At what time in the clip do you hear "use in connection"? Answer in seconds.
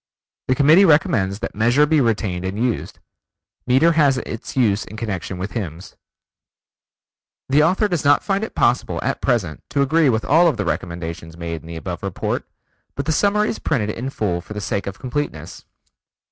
4.57-5.37